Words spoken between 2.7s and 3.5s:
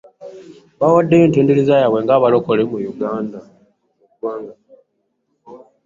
ggwanga